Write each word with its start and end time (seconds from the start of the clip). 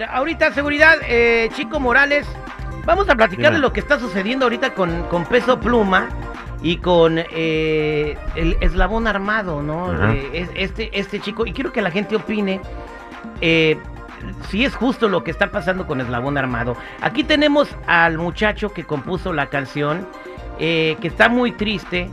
Ahorita, 0.00 0.52
seguridad, 0.52 0.96
eh, 1.06 1.50
Chico 1.54 1.78
Morales, 1.78 2.26
vamos 2.86 3.08
a 3.10 3.14
platicar 3.14 3.46
Dime. 3.46 3.56
de 3.56 3.58
lo 3.60 3.72
que 3.74 3.80
está 3.80 3.98
sucediendo 3.98 4.46
ahorita 4.46 4.72
con, 4.74 5.02
con 5.08 5.26
Peso 5.26 5.60
Pluma 5.60 6.08
y 6.62 6.78
con 6.78 7.18
eh, 7.18 8.16
el 8.34 8.56
eslabón 8.60 9.06
armado, 9.06 9.62
¿no? 9.62 9.92
Eh, 10.12 10.30
es- 10.32 10.50
este, 10.54 10.98
este 10.98 11.20
chico, 11.20 11.44
y 11.44 11.52
quiero 11.52 11.72
que 11.72 11.82
la 11.82 11.90
gente 11.90 12.16
opine 12.16 12.60
eh, 13.42 13.76
si 14.48 14.64
es 14.64 14.74
justo 14.74 15.08
lo 15.08 15.24
que 15.24 15.30
está 15.30 15.50
pasando 15.50 15.86
con 15.86 16.00
eslabón 16.00 16.38
armado. 16.38 16.74
Aquí 17.02 17.22
tenemos 17.22 17.68
al 17.86 18.16
muchacho 18.16 18.72
que 18.72 18.84
compuso 18.84 19.32
la 19.34 19.46
canción, 19.46 20.06
que 20.58 20.96
está 21.02 21.28
muy 21.28 21.50
triste. 21.52 22.08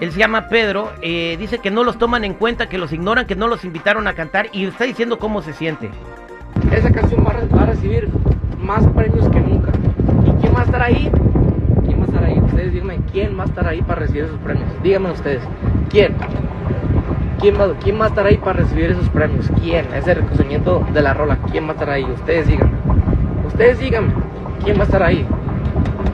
Él 0.00 0.10
se 0.10 0.18
llama 0.18 0.48
Pedro, 0.48 0.92
dice 1.00 1.60
que 1.60 1.70
no 1.70 1.84
los 1.84 1.98
toman 1.98 2.24
en 2.24 2.34
cuenta, 2.34 2.68
que 2.68 2.78
los 2.78 2.92
ignoran, 2.92 3.26
que 3.26 3.36
no 3.36 3.46
los 3.46 3.64
invitaron 3.64 4.08
a 4.08 4.14
cantar 4.14 4.48
y 4.52 4.64
está 4.66 4.84
diciendo 4.84 5.20
cómo 5.20 5.40
se 5.40 5.52
siente. 5.52 5.88
Esa 6.72 6.90
canción 6.90 7.24
va 7.26 7.60
a, 7.60 7.66
recibir 7.66 8.08
más 8.58 8.86
premios 8.88 9.28
que 9.28 9.40
nunca. 9.40 9.70
¿Y 10.26 10.30
quién 10.40 10.54
va 10.54 10.60
a 10.60 10.64
estar 10.64 10.82
ahí? 10.82 11.10
¿Quién 11.84 12.00
va 12.00 12.04
a 12.04 12.06
estar 12.06 12.24
ahí? 12.24 12.38
Ustedes 12.38 12.72
díganme, 12.72 13.00
¿quién 13.12 13.38
va 13.38 13.42
a 13.42 13.46
estar 13.46 13.66
ahí 13.66 13.82
para 13.82 14.00
recibir 14.00 14.24
esos 14.24 14.38
premios? 14.40 14.68
Díganme 14.82 15.10
ustedes, 15.10 15.42
¿quién? 15.88 16.14
¿Quién 17.40 17.54
va, 17.58 17.72
¿Quién 17.82 18.00
va 18.00 18.04
a 18.04 18.08
estar 18.08 18.26
ahí 18.26 18.36
para 18.36 18.60
recibir 18.60 18.90
esos 18.90 19.08
premios? 19.08 19.50
¿Quién? 19.60 19.86
Ese 19.94 20.14
reconocimiento 20.14 20.86
de 20.92 21.02
la 21.02 21.14
rola, 21.14 21.38
¿quién 21.50 21.64
va 21.64 21.70
a 21.70 21.72
estar 21.72 21.90
ahí? 21.90 22.04
Ustedes 22.04 22.46
díganme. 22.46 22.72
Ustedes 23.46 23.78
díganme, 23.78 24.12
¿quién 24.62 24.76
va 24.76 24.82
a 24.82 24.84
estar 24.84 25.02
ahí? 25.02 25.26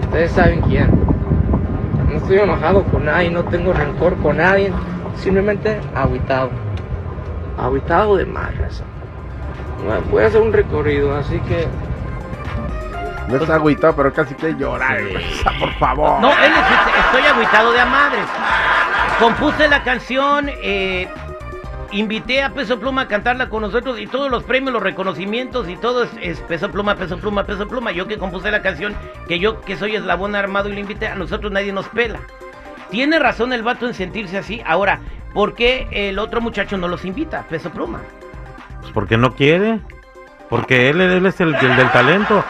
Ustedes 0.05 0.31
saben 0.33 0.61
quién. 0.63 0.89
No 2.11 2.17
estoy 2.17 2.39
enojado 2.39 2.85
con 2.85 3.05
nadie, 3.05 3.31
no 3.31 3.45
tengo 3.45 3.73
rencor 3.73 4.17
con 4.19 4.39
nadie, 4.39 4.73
simplemente 5.17 5.79
aguitado. 5.95 6.51
Aguitado 7.59 8.17
de 8.17 8.27
más 8.27 8.57
razón. 8.57 8.96
Bueno, 9.85 10.03
voy 10.11 10.23
a 10.25 10.27
hacer 10.27 10.41
un 10.41 10.53
recorrido, 10.53 11.15
así 11.17 11.39
que 11.41 11.67
No 13.29 13.37
está 13.37 13.55
agüitado, 13.57 13.95
pero 13.97 14.13
casi 14.13 14.35
quiere 14.35 14.57
llorar. 14.59 15.01
güey. 15.03 15.25
Por 15.59 15.73
favor. 15.75 16.21
No, 16.21 16.31
él 16.33 16.53
es, 16.53 17.05
estoy 17.07 17.23
agüitado 17.23 17.73
de 17.73 17.81
a 17.81 17.87
madres. 17.87 18.25
Compuse 19.19 19.67
la 19.69 19.83
canción, 19.83 20.49
eh, 20.63 21.09
invité 21.93 22.43
a 22.43 22.51
Peso 22.51 22.79
Pluma 22.79 23.03
a 23.03 23.09
cantarla 23.09 23.49
con 23.49 23.63
nosotros 23.63 23.99
y 23.99 24.07
todos 24.07 24.31
los 24.31 24.43
premios, 24.45 24.73
los 24.73 24.83
reconocimientos 24.83 25.69
y 25.69 25.77
todo 25.77 26.05
es, 26.05 26.11
es 26.21 26.41
Peso 26.41 26.71
Pluma, 26.71 26.95
Peso 26.97 27.17
Pluma, 27.19 27.45
Peso 27.45 27.67
Pluma. 27.67 27.93
Yo 27.93 28.07
que 28.07 28.19
compuse 28.19 28.51
la 28.51 28.63
canción, 28.63 28.95
que 29.27 29.39
yo 29.39 29.61
que 29.63 29.77
soy 29.77 29.97
eslabón 29.97 30.35
armado 30.35 30.69
y 30.69 30.75
lo 30.75 30.81
invité, 30.81 31.09
a 31.09 31.15
nosotros 31.15 31.51
nadie 31.53 31.73
nos 31.73 31.89
pela. 31.89 32.21
Tiene 32.91 33.19
razón 33.19 33.53
el 33.53 33.63
vato 33.63 33.87
en 33.87 33.95
sentirse 33.95 34.39
así. 34.39 34.63
Ahora, 34.67 35.01
¿por 35.35 35.55
qué 35.55 35.89
el 35.91 36.19
otro 36.19 36.41
muchacho 36.41 36.77
no 36.77 36.87
los 36.89 37.05
invita, 37.05 37.45
Peso 37.49 37.71
Pluma? 37.71 38.01
Pues 38.87 38.95
porque 38.95 39.17
no 39.17 39.35
quiere. 39.35 39.81
Porque 40.49 40.91
él, 40.91 41.01
él 41.01 41.27
es 41.27 41.41
el, 41.41 41.55
el 41.55 41.77
del 41.77 41.91
talento. 41.91 42.45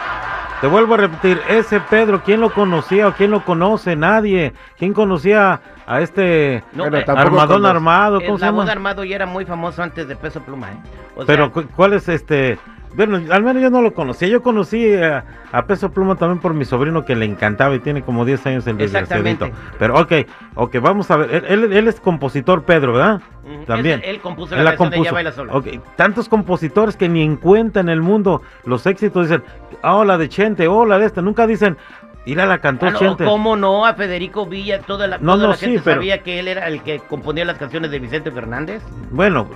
Te 0.61 0.67
vuelvo 0.67 0.95
a 0.95 0.97
repetir, 0.97 1.39
ese 1.49 1.79
Pedro, 1.81 2.21
¿quién 2.23 2.41
lo 2.41 2.51
conocía 2.51 3.07
o 3.07 3.13
quién 3.13 3.29
lo 3.31 3.43
conoce? 3.45 3.95
Nadie. 3.95 4.53
¿Quién 4.77 4.93
conocía 4.93 5.61
a 5.85 6.01
este 6.01 6.63
No, 6.73 6.85
eh, 6.87 7.05
armadón 7.07 7.65
armado? 7.65 8.19
¿Cómo 8.21 8.37
se 8.39 8.45
llama? 8.45 8.63
armado 8.71 9.03
ya 9.03 9.15
era 9.15 9.25
muy 9.27 9.45
famoso 9.45 9.83
antes 9.83 10.07
de 10.07 10.15
Peso 10.15 10.41
Pluma, 10.41 10.71
¿eh? 10.71 10.75
O 11.15 11.17
sea, 11.19 11.25
Pero 11.27 11.51
cu- 11.51 11.67
¿cuál 11.75 11.93
es 11.93 12.09
este? 12.09 12.57
Bueno, 12.95 13.21
al 13.31 13.43
menos 13.43 13.61
yo 13.61 13.69
no 13.69 13.81
lo 13.81 13.93
conocía. 13.93 14.27
Yo 14.27 14.41
conocí 14.41 14.93
a, 14.95 15.23
a 15.51 15.65
Peso 15.65 15.91
Pluma 15.91 16.15
también 16.15 16.39
por 16.39 16.53
mi 16.53 16.65
sobrino 16.65 17.05
que 17.05 17.15
le 17.15 17.25
encantaba 17.25 17.75
y 17.75 17.79
tiene 17.79 18.01
como 18.01 18.25
10 18.25 18.45
años 18.47 18.67
el 18.67 18.77
desgraciadito. 18.77 19.49
Pero 19.77 19.99
ok, 19.99 20.11
ok, 20.55 20.77
vamos 20.81 21.11
a 21.11 21.17
ver. 21.17 21.45
Él, 21.47 21.63
él- 21.65 21.73
él 21.73 21.87
es 21.87 21.99
compositor, 21.99 22.63
Pedro, 22.63 22.93
¿verdad? 22.93 23.21
También. 23.67 24.01
Él, 24.03 24.15
él 24.15 24.19
compuso 24.21 24.55
la, 24.55 24.63
canción 24.75 24.89
de. 24.89 24.97
Ella 24.97 25.11
Baila 25.11 25.31
Sola. 25.31 25.53
Ok, 25.53 25.67
Tantos 25.95 26.27
compositores 26.27 26.95
que 26.97 27.07
ni 27.07 27.21
en 27.21 27.35
cuenta 27.37 27.79
en 27.79 27.89
el 27.89 28.01
mundo 28.01 28.41
los 28.65 28.85
éxitos 28.87 29.29
dicen, 29.29 29.43
oh, 29.83 30.03
la 30.03 30.17
de 30.17 30.27
Chente, 30.29 30.67
oh, 30.67 30.85
la 30.85 30.97
de 30.97 31.05
esta. 31.05 31.21
Nunca 31.21 31.45
dicen, 31.45 31.77
ir 32.25 32.41
a 32.41 32.45
la 32.45 32.57
cantó 32.57 32.87
Ah, 32.87 32.91
no, 32.91 32.99
Chente. 32.99 33.23
¿Cómo 33.25 33.55
no? 33.55 33.85
A 33.85 33.93
Federico 33.93 34.45
Villa, 34.47 34.79
toda 34.81 35.07
la, 35.07 35.17
No, 35.19 35.33
toda 35.33 35.43
no, 35.43 35.49
la 35.51 35.55
sí, 35.57 35.65
gente 35.67 35.81
pero- 35.83 35.97
sabía 35.97 36.23
que 36.23 36.39
él 36.39 36.47
era 36.47 36.67
el 36.67 36.81
que 36.81 36.99
componía 36.99 37.45
las 37.45 37.57
canciones 37.57 37.91
de 37.91 37.99
Vicente 37.99 38.31
Fernández. 38.31 38.81
Bueno, 39.11 39.47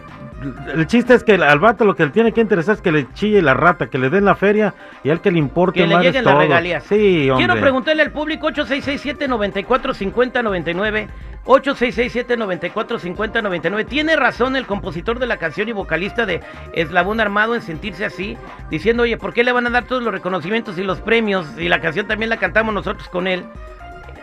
el 0.74 0.88
chiste 0.88 1.14
es 1.14 1.24
que 1.24 1.34
al 1.34 1.60
vato 1.60 1.86
lo 1.86 1.96
que 1.96 2.06
le 2.06 2.12
tiene 2.12 2.32
que 2.32 2.42
interesar 2.42 2.76
es 2.76 2.82
que 2.82 2.92
le 2.92 3.12
chille 3.14 3.42
la 3.42 3.54
rata, 3.54 3.88
que 3.88 3.98
le 3.98 4.10
den 4.10 4.26
la 4.26 4.36
feria 4.36 4.74
y 5.04 5.10
al 5.10 5.22
que 5.22 5.32
le 5.32 5.40
importe 5.40 5.82
Que 5.82 5.88
le 5.88 5.96
más 5.96 6.04
lleguen 6.04 6.24
las 6.24 6.34
todo. 6.34 6.42
regalías. 6.42 6.84
Sí, 6.84 7.30
hombre. 7.30 7.46
Quiero 7.46 7.62
preguntarle 7.62 8.04
al 8.04 8.12
público 8.12 8.48
8667-945099. 8.50 11.08
8667-945099. 11.46 13.86
¿Tiene 13.88 14.16
razón 14.16 14.56
el 14.56 14.66
compositor 14.66 15.20
de 15.20 15.28
la 15.28 15.38
canción 15.38 15.70
y 15.70 15.72
vocalista 15.72 16.26
de 16.26 16.42
Eslabón 16.74 17.20
Armado 17.20 17.56
en 17.56 17.62
sentirse 17.62 18.06
así? 18.06 18.38
Diciendo, 18.70 19.04
oye, 19.04 19.18
¿por 19.18 19.34
qué 19.34 19.44
le 19.44 19.52
van 19.52 19.68
a 19.68 19.70
dar 19.70 19.86
todos 19.86 20.04
los 20.04 20.14
reconocimientos 20.14 20.78
y 20.78 20.84
los 20.84 21.00
premios? 21.02 21.48
Y 21.58 21.70
la 21.70 21.82
canción 21.82 22.08
también 22.08 22.30
la 22.30 22.38
cantamos 22.38 22.74
nosotros 22.74 23.08
con 23.10 23.28
él. 23.28 23.44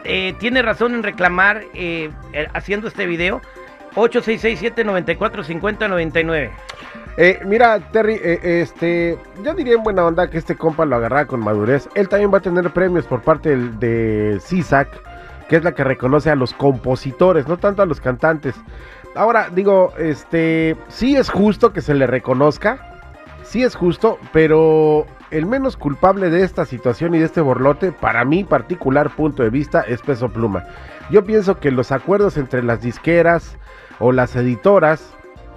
Eh, 0.05 0.35
¿Tiene 0.39 0.63
razón 0.63 0.95
en 0.95 1.03
reclamar 1.03 1.63
eh, 1.75 2.11
eh, 2.33 2.47
haciendo 2.55 2.89
este 2.89 3.07
video? 3.07 3.43
8667-945099. 3.99 6.51
Eh, 7.17 7.41
mira, 7.45 7.81
Terry, 7.91 8.21
eh, 8.23 8.61
este, 8.63 9.19
yo 9.43 9.55
diría 9.55 9.75
en 9.75 9.83
buena 9.83 10.07
onda 10.07 10.31
que 10.31 10.39
este 10.39 10.57
compa 10.57 10.85
lo 10.85 10.95
agarrara 10.97 11.27
con 11.27 11.41
madurez. 11.41 11.89
Él 11.95 12.09
también 12.09 12.33
va 12.33 12.39
a 12.39 12.43
tener 12.43 12.71
premios 12.71 13.07
por 13.07 13.23
parte 13.23 13.57
de 13.57 14.39
CISAC, 14.41 14.89
que 15.49 15.57
es 15.57 15.65
la 15.65 15.73
que 15.73 15.83
reconoce 15.83 16.31
a 16.31 16.37
los 16.37 16.55
compositores, 16.55 17.49
no 17.49 17.57
tanto 17.57 17.83
a 17.83 17.87
los 17.87 18.01
cantantes. 18.01 18.55
Ahora, 19.17 19.49
digo, 19.53 19.93
este, 19.99 20.77
sí 20.89 21.17
es 21.17 21.29
justo 21.29 21.73
que 21.73 21.81
se 21.81 21.95
le 21.95 22.07
reconozca, 22.07 23.01
sí 23.43 23.65
es 23.65 23.75
justo, 23.75 24.19
pero 24.33 25.07
el 25.31 25.47
menos 25.47 25.77
culpable 25.77 26.31
de 26.31 26.45
esta 26.45 26.65
situación 26.65 27.15
y 27.15 27.19
de 27.19 27.25
este 27.25 27.41
borlote, 27.41 27.91
para 27.91 28.25
mi 28.25 28.45
particular 28.45 29.11
punto 29.11 29.43
de 29.43 29.51
vista, 29.51 29.81
es 29.81 30.01
Peso 30.03 30.29
Pluma. 30.29 30.65
Yo 31.11 31.25
pienso 31.25 31.59
que 31.59 31.71
los 31.71 31.91
acuerdos 31.91 32.37
entre 32.37 32.63
las 32.63 32.81
disqueras 32.81 33.57
o 33.99 34.13
las 34.13 34.35
editoras 34.37 35.15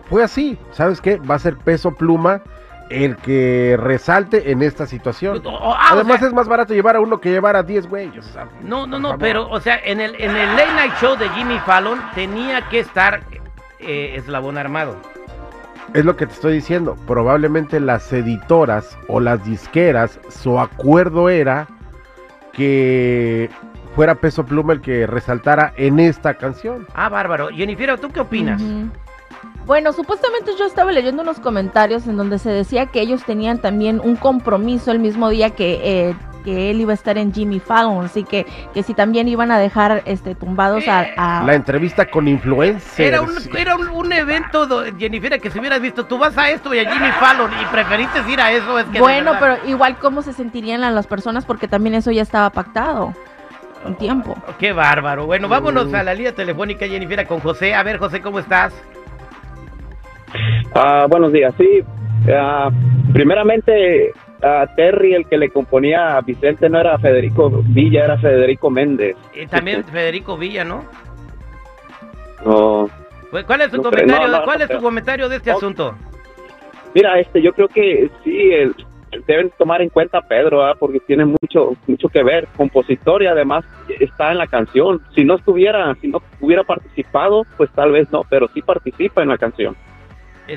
fue 0.09 0.23
así. 0.23 0.57
¿Sabes 0.71 0.99
qué? 1.01 1.17
Va 1.17 1.35
a 1.35 1.39
ser 1.39 1.57
Peso 1.57 1.91
Pluma 1.91 2.41
el 2.89 3.15
que 3.15 3.77
resalte 3.79 4.51
en 4.51 4.61
esta 4.61 4.85
situación. 4.85 5.41
Oh, 5.45 5.73
ah, 5.73 5.91
o 5.91 5.93
Además 5.95 6.19
sea- 6.19 6.27
es 6.27 6.33
más 6.33 6.47
barato 6.49 6.73
llevar 6.73 6.97
a 6.97 6.99
uno 6.99 7.21
que 7.21 7.29
llevar 7.31 7.55
a 7.55 7.63
10 7.63 7.87
güeyes. 7.87 8.25
o 8.27 8.33
sea, 8.33 8.47
No, 8.63 8.85
no, 8.85 8.99
no, 8.99 9.09
favor. 9.11 9.19
pero, 9.19 9.49
o 9.49 9.59
sea, 9.61 9.79
en 9.83 10.01
el, 10.01 10.13
en 10.19 10.35
el 10.35 10.49
Late 10.57 10.73
Night 10.75 10.93
Show 10.99 11.15
de 11.17 11.29
Jimmy 11.29 11.57
Fallon 11.59 12.01
tenía 12.15 12.67
que 12.69 12.79
estar 12.79 13.21
eh, 13.79 14.15
Eslabón 14.17 14.57
Armado. 14.57 14.97
Es 15.93 16.03
lo 16.03 16.15
que 16.17 16.25
te 16.25 16.33
estoy 16.33 16.53
diciendo. 16.53 16.97
Probablemente 17.07 17.79
las 17.79 18.11
editoras 18.11 18.97
o 19.07 19.19
las 19.21 19.43
disqueras, 19.45 20.19
su 20.29 20.59
acuerdo 20.59 21.29
era 21.29 21.67
que 22.53 23.49
fuera 23.95 24.15
Peso 24.15 24.45
Pluma 24.45 24.73
el 24.73 24.81
que 24.81 25.05
resaltara 25.07 25.73
en 25.77 25.99
esta 25.99 26.33
canción. 26.35 26.87
Ah, 26.93 27.09
bárbaro. 27.09 27.49
Jennifer, 27.49 27.99
¿tú 27.99 28.09
qué 28.09 28.19
opinas? 28.21 28.61
Bueno, 29.65 29.93
supuestamente 29.93 30.51
yo 30.57 30.65
estaba 30.65 30.91
leyendo 30.91 31.21
unos 31.21 31.39
comentarios 31.39 32.07
en 32.07 32.17
donde 32.17 32.39
se 32.39 32.49
decía 32.49 32.87
que 32.87 33.01
ellos 33.01 33.23
tenían 33.23 33.59
también 33.59 34.01
un 34.03 34.15
compromiso 34.15 34.91
el 34.91 34.99
mismo 34.99 35.29
día 35.29 35.51
que, 35.51 35.79
eh, 35.83 36.15
que 36.43 36.71
él 36.71 36.81
iba 36.81 36.91
a 36.91 36.95
estar 36.95 37.17
en 37.19 37.31
Jimmy 37.31 37.59
Fallon, 37.59 38.03
así 38.03 38.23
que, 38.23 38.45
que 38.73 38.81
si 38.81 38.93
también 38.95 39.27
iban 39.27 39.51
a 39.51 39.59
dejar 39.59 40.01
este 40.05 40.33
tumbados 40.33 40.87
a... 40.87 41.05
a- 41.15 41.43
La 41.43 41.53
entrevista 41.53 42.07
con 42.09 42.27
influencers. 42.27 42.99
Era 42.99 43.21
un, 43.21 43.29
era 43.55 43.75
un, 43.75 43.87
un 43.89 44.11
evento, 44.11 44.65
do- 44.65 44.83
Jennifer, 44.97 45.39
que 45.39 45.51
si 45.51 45.59
hubieras 45.59 45.79
visto, 45.79 46.05
tú 46.05 46.17
vas 46.17 46.35
a 46.37 46.49
esto 46.49 46.73
y 46.73 46.79
a 46.79 46.91
Jimmy 46.91 47.11
Fallon 47.19 47.51
y 47.61 47.65
preferiste 47.65 48.19
ir 48.29 48.41
a 48.41 48.51
eso, 48.51 48.79
es 48.79 48.85
que 48.85 48.93
de 48.93 48.99
Bueno, 48.99 49.33
verdad- 49.33 49.59
pero 49.61 49.69
igual 49.69 49.97
cómo 49.99 50.23
se 50.23 50.33
sentirían 50.33 50.81
las 50.81 51.05
personas 51.07 51.45
porque 51.45 51.67
también 51.67 51.93
eso 51.93 52.09
ya 52.11 52.23
estaba 52.23 52.49
pactado 52.49 53.13
un 53.85 53.95
tiempo. 53.95 54.35
Oh, 54.47 54.53
Qué 54.59 54.73
bárbaro. 54.73 55.25
Bueno, 55.25 55.47
vámonos 55.47 55.87
Mm. 55.91 55.95
a 55.95 56.03
la 56.03 56.13
línea 56.13 56.33
telefónica, 56.33 56.87
Jennifer, 56.87 57.25
con 57.27 57.39
José. 57.39 57.73
A 57.73 57.83
ver, 57.83 57.97
José, 57.97 58.21
¿cómo 58.21 58.39
estás? 58.39 58.73
Ah, 60.73 61.05
buenos 61.09 61.31
días, 61.33 61.53
sí. 61.57 61.83
ah, 62.33 62.69
primeramente, 63.13 64.13
a 64.41 64.65
Terry, 64.75 65.13
el 65.13 65.25
que 65.27 65.37
le 65.37 65.49
componía 65.49 66.17
a 66.17 66.21
Vicente, 66.21 66.69
no 66.69 66.79
era 66.79 66.97
Federico 66.99 67.49
Villa, 67.65 68.05
era 68.05 68.17
Federico 68.17 68.69
Méndez. 68.69 69.15
Eh, 69.35 69.47
también 69.47 69.83
Federico 69.83 70.37
Villa, 70.37 70.63
¿no? 70.63 70.85
No. 72.45 72.89
Pues, 73.29 73.43
¿Cuál 73.45 73.61
es 73.61 73.71
tu 73.71 73.77
No 73.77 73.83
comentario? 73.83 74.27
no, 74.27 74.37
no, 74.39 74.43
¿Cuál 74.43 74.57
no 74.59 74.63
es 74.63 74.69
tu 74.69 74.77
creo. 74.77 74.81
comentario 74.81 75.29
de 75.29 75.35
este 75.37 75.51
No. 75.51 75.57
asunto? 75.57 75.95
Mira, 76.93 77.19
este, 77.19 77.41
yo 77.41 77.53
creo 77.53 77.67
que 77.67 78.09
sí, 78.23 78.51
el- 78.51 78.75
deben 79.27 79.51
tomar 79.57 79.81
en 79.81 79.89
cuenta 79.89 80.19
a 80.19 80.21
Pedro, 80.21 80.61
porque 80.79 80.99
tiene 81.01 81.25
mucho, 81.25 81.73
mucho 81.87 82.07
que 82.09 82.23
ver, 82.23 82.47
compositor 82.57 83.21
y 83.23 83.27
además 83.27 83.65
está 83.99 84.31
en 84.31 84.37
la 84.37 84.47
canción. 84.47 85.01
Si 85.15 85.23
no 85.23 85.35
estuviera, 85.35 85.95
si 86.01 86.07
no 86.07 86.21
hubiera 86.39 86.63
participado, 86.63 87.45
pues 87.57 87.69
tal 87.71 87.91
vez 87.91 88.11
no, 88.11 88.23
pero 88.29 88.47
sí 88.53 88.61
participa 88.61 89.21
en 89.21 89.29
la 89.29 89.37
canción. 89.37 89.75
Es 90.47 90.47
mi, 90.47 90.53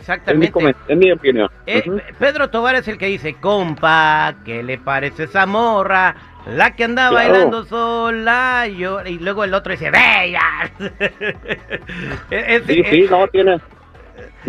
Exactamente. 0.47 0.75
es 0.89 0.97
mi 0.97 1.13
opinión. 1.13 1.49
Eh. 1.67 1.85
Pedro 2.19 2.49
Tobar 2.51 2.75
es 2.75 2.89
el 2.89 2.99
que 2.99 3.07
dice, 3.07 3.35
compa, 3.35 4.35
¿qué 4.45 4.63
le 4.63 4.79
parece 4.79 5.25
esa 5.25 5.47
morra? 5.47 6.17
La 6.47 6.75
que 6.75 6.85
anda 6.85 7.09
Claro. 7.11 7.31
bailando 7.33 7.65
sola, 7.65 8.67
yo... 8.67 9.01
Y 9.07 9.19
luego 9.19 9.45
el 9.45 9.55
otro 9.55 9.73
dice, 9.73 9.91
¡Bella! 9.91 10.43
Es- 12.31 12.65
Sí, 12.67 12.83
sí, 12.91 13.07
no, 13.11 13.27
tiene, 13.29 13.59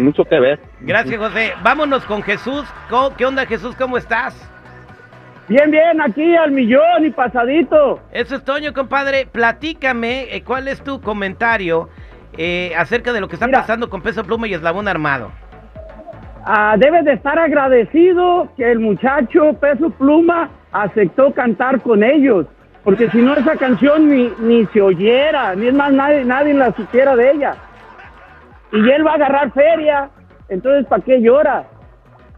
mucho 0.03 0.23
que 0.25 0.39
ver. 0.39 0.59
Gracias, 0.81 1.17
José. 1.17 1.53
Vámonos 1.63 2.05
con 2.05 2.21
Jesús. 2.23 2.63
¿Cómo- 2.89 3.15
¿Qué 3.15 3.25
onda, 3.25 3.45
Jesús? 3.45 3.75
¿Cómo 3.75 3.97
estás? 3.97 4.35
Bien, 5.47 5.69
bien, 5.69 6.01
aquí 6.01 6.35
al 6.35 6.51
millón 6.51 7.05
y 7.05 7.11
pasadito. 7.11 7.99
Eso 8.11 8.35
es 8.35 8.43
Toño, 8.43 8.73
compadre. 8.73 9.27
Platícame 9.31 10.35
eh, 10.35 10.41
cuál 10.43 10.67
es 10.67 10.83
tu 10.83 10.99
comentario 11.01 11.87
eh, 12.37 12.73
acerca 12.77 13.13
de 13.13 13.21
lo 13.21 13.27
que 13.27 13.35
está 13.35 13.45
Mira. 13.45 13.59
pasando 13.61 13.89
con 13.89 14.01
Peso 14.01 14.23
Pluma 14.23 14.47
y 14.47 14.53
Eslabón 14.55 14.87
Armado. 14.87 15.31
Ah, 16.45 16.75
debe 16.77 17.01
de 17.03 17.13
estar 17.13 17.37
agradecido 17.39 18.49
que 18.57 18.71
el 18.71 18.79
muchacho 18.79 19.53
Peso 19.59 19.89
Pluma 19.91 20.49
aceptó 20.71 21.31
cantar 21.33 21.79
con 21.81 22.03
ellos. 22.03 22.45
Porque 22.83 23.09
si 23.09 23.17
no, 23.19 23.33
esa 23.35 23.55
canción 23.55 24.09
ni, 24.09 24.31
ni 24.39 24.65
se 24.67 24.79
oyera, 24.81 25.55
ni 25.55 25.67
es 25.67 25.73
más, 25.73 25.91
nadie, 25.91 26.23
nadie 26.23 26.53
la 26.53 26.71
supiera 26.73 27.15
de 27.15 27.31
ella. 27.31 27.55
Y 28.75 28.89
él 28.91 29.05
va 29.05 29.11
a 29.11 29.15
agarrar 29.15 29.51
feria, 29.53 30.09
entonces 30.49 30.85
¿para 30.87 31.03
qué 31.03 31.21
llora? 31.21 31.65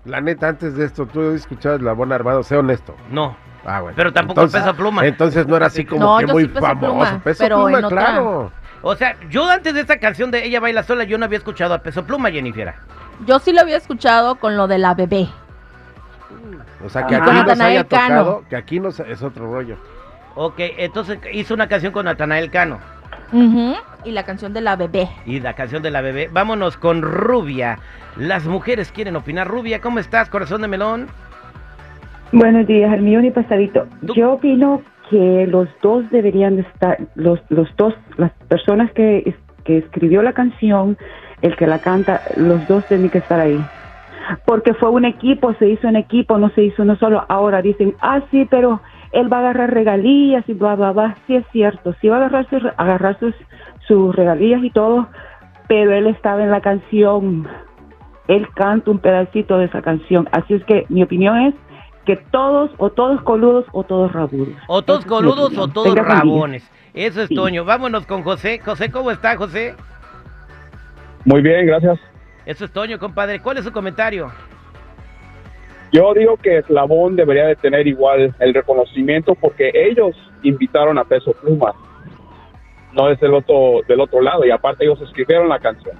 La 0.06 0.22
neta, 0.22 0.50
antes 0.50 0.76
de 0.76 0.86
esto, 0.86 1.06
tú 1.06 1.32
escuchabas 1.32 1.82
la 1.82 1.94
buena 1.94 2.16
armado, 2.16 2.44
sé 2.44 2.56
honesto. 2.56 2.96
No. 3.12 3.36
Ah, 3.66 3.82
bueno. 3.82 3.96
Pero 3.98 4.14
tampoco 4.14 4.48
Peso 4.48 4.74
Pluma. 4.76 5.06
Entonces 5.06 5.46
no 5.48 5.58
era 5.58 5.66
así 5.66 5.84
como 5.84 6.00
No, 6.02 6.18
que 6.20 6.28
muy 6.28 6.44
sí 6.44 6.50
Peso 6.50 6.66
famoso. 6.66 6.94
Pluma, 6.94 7.22
Peso 7.24 7.44
pero 7.44 7.56
Pluma, 7.64 7.80
en 7.80 7.86
otra. 7.86 8.06
claro. 8.06 8.52
O 8.84 8.96
sea, 8.96 9.18
yo 9.30 9.50
antes 9.50 9.74
de 9.74 9.82
esta 9.82 9.98
canción 10.00 10.32
de 10.32 10.46
Ella 10.46 10.60
Baila 10.62 10.84
Sola, 10.84 11.04
yo 11.04 11.18
no 11.18 11.26
había 11.26 11.40
escuchado 11.40 11.74
a 11.74 11.80
Peso 11.80 12.06
Pluma, 12.06 12.32
Jennifer. 12.32 12.74
Yo 13.26 13.40
sí 13.40 13.52
lo 13.52 13.60
había 13.62 13.76
escuchado 13.76 14.36
con 14.36 14.56
lo 14.56 14.68
de 14.68 14.78
la 14.78 14.94
bebé. 14.94 15.28
O 16.86 16.90
sea, 16.90 17.06
que 17.08 17.16
Ah. 17.16 17.24
aquí 17.26 17.32
nos 17.50 17.60
haya 17.60 17.84
Cano. 17.86 18.08
tocado, 18.24 18.44
que 18.50 18.56
aquí 18.56 18.80
nos, 18.80 19.00
es 19.00 19.22
otro 19.24 19.52
rollo. 19.52 19.76
Ok, 20.36 20.56
entonces 20.78 21.20
hizo 21.34 21.54
una 21.56 21.68
canción 21.68 21.92
con 21.92 22.06
Natanael 22.06 22.52
Cano. 22.52 22.80
Y 23.34 24.12
la 24.12 24.24
canción 24.24 24.54
de 24.54 24.62
la 24.62 24.76
bebé. 24.76 25.10
Y 25.26 25.40
la 25.40 25.54
canción 25.54 25.84
de 25.84 25.92
la 25.92 26.02
bebé. 26.02 26.30
Vámonos 26.32 26.78
con 26.78 27.02
Rubia. 27.02 27.80
Las 28.16 28.46
mujeres 28.46 28.92
quieren 28.92 29.16
opinar. 29.16 29.48
Rubia, 29.48 29.82
¿cómo 29.82 30.00
estás, 30.00 30.30
corazón 30.30 30.62
de 30.62 30.68
melón? 30.68 31.08
Buenos 32.32 32.68
días, 32.68 32.92
y 33.26 33.32
pasadito. 33.32 33.88
Tú- 34.06 34.14
Yo 34.16 34.34
opino 34.34 34.82
que 35.10 35.46
los 35.48 35.68
dos 35.82 36.10
deberían 36.12 36.58
de 36.58 36.62
estar, 36.64 36.98
los, 37.16 37.40
los 37.50 37.74
dos, 37.78 37.94
las 38.18 38.32
personas 38.50 38.92
que, 38.92 39.34
que 39.64 39.78
escribió 39.78 40.22
la 40.22 40.34
canción, 40.34 40.98
el 41.42 41.56
que 41.56 41.68
la 41.68 41.80
canta, 41.80 42.22
los 42.36 42.68
dos 42.68 42.86
tienen 42.88 43.10
que 43.10 43.20
estar 43.20 43.40
ahí. 43.40 43.64
Porque 44.46 44.74
fue 44.74 44.90
un 44.90 45.06
equipo, 45.06 45.54
se 45.54 45.70
hizo 45.70 45.88
un 45.88 45.96
equipo, 45.96 46.38
no 46.38 46.50
se 46.50 46.64
hizo 46.64 46.84
uno 46.84 46.98
solo. 46.98 47.26
Ahora 47.30 47.62
dicen, 47.62 47.96
ah, 48.02 48.20
sí, 48.30 48.46
pero 48.50 48.82
él 49.12 49.32
va 49.32 49.38
a 49.38 49.40
agarrar 49.42 49.74
regalías 49.74 50.44
y 50.48 50.54
bla, 50.54 50.76
bla, 50.76 50.92
bla. 50.92 51.18
Sí 51.28 51.36
es 51.36 51.46
cierto, 51.52 51.94
sí 52.02 52.08
va 52.10 52.18
a 52.18 52.20
agarrar 52.26 52.50
sus, 52.50 52.64
agarrar 52.78 53.20
sus, 53.20 53.34
sus 53.88 54.16
regalías 54.16 54.64
y 54.64 54.70
todo, 54.70 55.08
pero 55.68 55.94
él 55.94 56.08
estaba 56.08 56.44
en 56.44 56.52
la 56.52 56.62
canción. 56.62 57.48
Él 58.28 58.48
canta 58.56 58.92
un 58.92 59.00
pedacito 59.00 59.58
de 59.58 59.66
esa 59.66 59.82
canción. 59.82 60.28
Así 60.32 60.54
es 60.54 60.64
que 60.66 60.86
mi 60.90 61.04
opinión 61.04 61.38
es 61.38 61.56
que 62.06 62.18
todos, 62.18 62.72
o 62.78 62.90
todos 62.90 63.22
coludos, 63.22 63.66
o 63.72 63.84
todos 63.84 64.12
rabudos. 64.12 64.56
O 64.68 64.82
todos 64.82 65.02
Esa 65.02 65.10
coludos 65.10 65.58
o 65.58 65.68
todos 65.68 65.94
Tenga 65.94 66.04
rabones. 66.04 66.70
Eso 66.94 67.22
es 67.22 67.28
Sí. 67.28 67.36
Toño. 67.36 67.64
Vámonos 67.64 68.06
con 68.06 68.24
José. 68.24 68.60
José, 68.60 68.90
¿cómo 68.92 69.12
está, 69.12 69.36
José? 69.36 69.76
Muy 71.26 71.42
bien, 71.42 71.68
gracias. 71.68 72.00
Eso 72.46 72.66
es 72.66 72.72
Toño, 72.72 72.98
compadre. 72.98 73.42
¿Cuál 73.42 73.58
es 73.58 73.66
su 73.66 73.72
comentario? 73.72 74.32
Yo 75.92 76.14
digo 76.14 76.38
que 76.38 76.58
Eslabón 76.58 77.16
debería 77.16 77.46
de 77.46 77.56
tener 77.56 77.88
igual 77.88 78.36
el 78.40 78.54
reconocimiento 78.54 79.36
porque 79.36 79.72
ellos 79.74 80.16
invitaron 80.44 80.98
a 80.98 81.04
Peso 81.06 81.32
Pluma. 81.34 81.74
No 82.94 83.10
es 83.10 83.20
del 83.20 83.34
otro, 83.34 83.82
del 83.88 84.00
otro 84.02 84.22
lado 84.22 84.46
y 84.46 84.52
aparte 84.52 84.84
ellos 84.86 85.00
escribieron 85.02 85.48
la 85.50 85.60
canción. 85.60 85.96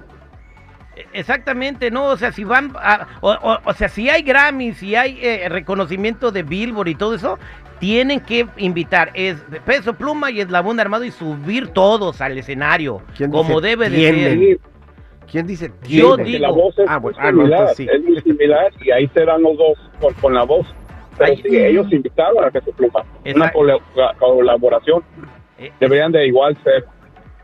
E- 0.96 1.06
Exactamente, 1.12 1.90
¿no? 1.90 2.06
O 2.06 2.16
sea, 2.16 2.32
si 2.32 2.44
van, 2.44 2.72
a- 2.76 3.06
o, 3.20 3.30
o- 3.30 3.58
o 3.64 3.72
sea, 3.72 3.88
si 3.88 4.08
hay 4.10 4.22
Grammy, 4.22 4.72
si 4.72 4.94
hay 4.94 5.18
eh, 5.22 5.48
reconocimiento 5.48 6.30
de 6.32 6.42
Billboard 6.42 6.88
y 6.88 6.94
todo 6.94 7.14
eso, 7.14 7.38
tienen 7.78 8.20
que 8.20 8.46
invitar 8.56 9.10
es 9.14 9.36
Peso 9.64 9.94
Pluma 9.94 10.30
y 10.32 10.40
Eslabón 10.40 10.80
Armado 10.80 11.04
y 11.04 11.12
subir 11.12 11.68
todos 11.68 12.20
al 12.20 12.36
escenario, 12.36 13.00
¿Quién 13.16 13.30
como 13.30 13.60
dice 13.60 13.68
debe 13.68 13.88
de 13.90 13.96
ser. 14.08 14.58
¿Quién 15.30 15.46
dice 15.46 15.72
Yo 15.88 16.16
digo- 16.16 16.38
la 16.40 16.50
voz 16.50 16.78
es 16.78 16.86
Ah, 16.88 16.98
muy 16.98 17.12
bueno, 17.12 17.18
ah, 17.20 17.32
no, 17.32 17.38
similar, 17.38 17.60
entonces 17.60 17.76
sí. 17.76 17.88
es 17.92 18.02
muy 18.04 18.20
similar 18.22 18.72
y 18.80 18.90
ahí 18.90 19.08
se 19.14 19.24
dan 19.24 19.42
los 19.42 19.56
dos 19.58 19.78
con, 20.00 20.14
con 20.14 20.34
la 20.34 20.44
voz. 20.44 20.66
Pero 21.18 21.32
Ay. 21.32 21.42
sí, 21.42 21.56
ellos 21.56 21.92
invitaron 21.92 22.44
a 22.44 22.50
Peso 22.50 22.70
Pluma. 22.72 23.02
Una 23.34 23.50
colaboración. 24.18 25.02
Eh, 25.58 25.72
Deberían 25.80 26.12
de 26.12 26.26
igual 26.26 26.56
ser. 26.62 26.84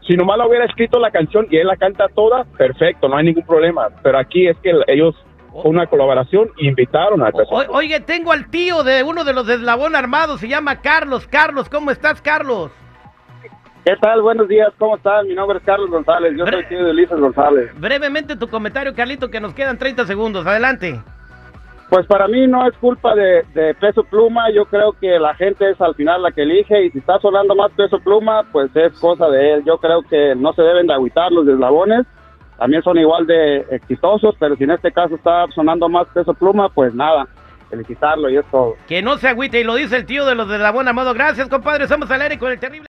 Si 0.06 0.16
nomás 0.16 0.38
lo 0.38 0.48
hubiera 0.48 0.66
escrito 0.66 0.98
la 0.98 1.10
canción 1.10 1.46
y 1.50 1.56
él 1.56 1.66
la 1.66 1.76
canta 1.76 2.06
toda, 2.14 2.44
perfecto, 2.44 3.08
no 3.08 3.16
hay 3.16 3.24
ningún 3.24 3.44
problema. 3.44 3.88
Pero 4.02 4.18
aquí 4.18 4.46
es 4.46 4.56
que 4.58 4.72
ellos, 4.86 5.14
fue 5.50 5.70
una 5.70 5.86
colaboración, 5.86 6.50
invitaron 6.58 7.22
a 7.22 7.30
o- 7.30 7.76
oye, 7.76 8.00
tengo 8.00 8.30
al 8.32 8.48
tío 8.50 8.82
de 8.84 9.02
uno 9.02 9.24
de 9.24 9.32
los 9.32 9.46
de 9.46 9.54
Eslabón 9.54 9.96
Armado, 9.96 10.36
se 10.38 10.46
llama 10.48 10.80
Carlos. 10.80 11.26
Carlos, 11.26 11.68
¿cómo 11.68 11.90
estás, 11.90 12.20
Carlos? 12.20 12.70
¿Qué 13.84 13.94
tal? 14.00 14.22
Buenos 14.22 14.48
días, 14.48 14.72
¿cómo 14.78 14.96
están? 14.96 15.28
Mi 15.28 15.34
nombre 15.34 15.58
es 15.58 15.64
Carlos 15.64 15.90
González, 15.90 16.32
yo 16.38 16.46
soy 16.46 16.64
tío 16.64 16.82
de 16.82 16.90
Ulises 16.90 17.20
González. 17.20 17.70
Brevemente 17.78 18.34
tu 18.34 18.48
comentario, 18.48 18.94
Carlito, 18.94 19.30
que 19.30 19.40
nos 19.40 19.52
quedan 19.52 19.76
30 19.76 20.06
segundos. 20.06 20.46
Adelante. 20.46 21.02
Pues 21.90 22.06
para 22.06 22.26
mí 22.26 22.46
no 22.46 22.66
es 22.66 22.74
culpa 22.78 23.14
de, 23.14 23.44
de 23.52 23.74
Peso 23.74 24.02
Pluma, 24.04 24.50
yo 24.54 24.64
creo 24.64 24.94
que 24.98 25.18
la 25.18 25.34
gente 25.34 25.68
es 25.68 25.78
al 25.82 25.94
final 25.94 26.22
la 26.22 26.32
que 26.32 26.44
elige 26.44 26.86
y 26.86 26.90
si 26.92 26.98
está 26.98 27.18
sonando 27.18 27.54
más 27.54 27.72
Peso 27.72 27.98
Pluma, 27.98 28.44
pues 28.52 28.74
es 28.74 28.98
cosa 28.98 29.28
de 29.28 29.52
él. 29.52 29.64
Yo 29.66 29.76
creo 29.76 30.00
que 30.00 30.34
no 30.34 30.54
se 30.54 30.62
deben 30.62 30.86
de 30.86 30.94
agüitar 30.94 31.30
los 31.30 31.46
eslabones, 31.46 32.06
también 32.58 32.82
son 32.82 32.96
igual 32.96 33.26
de 33.26 33.66
exitosos, 33.70 34.34
pero 34.40 34.56
si 34.56 34.64
en 34.64 34.70
este 34.70 34.92
caso 34.92 35.14
está 35.14 35.44
sonando 35.54 35.90
más 35.90 36.06
Peso 36.14 36.32
Pluma, 36.32 36.70
pues 36.70 36.94
nada, 36.94 37.28
felicitarlo 37.68 38.30
y 38.30 38.38
es 38.38 38.46
todo. 38.50 38.76
Que 38.88 39.02
no 39.02 39.18
se 39.18 39.28
agüite, 39.28 39.60
y 39.60 39.64
lo 39.64 39.74
dice 39.74 39.96
el 39.96 40.06
tío 40.06 40.24
de 40.24 40.34
los 40.34 40.48
de 40.48 40.56
Eslabón 40.56 40.88
Armado. 40.88 41.12
Gracias, 41.14 41.48
compadre. 41.48 41.86
Somos 41.86 42.10
al 42.10 42.22
aire 42.22 42.38
con 42.38 42.50
el 42.50 42.58
terrible. 42.58 42.82